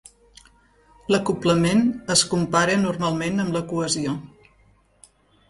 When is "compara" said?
2.33-2.79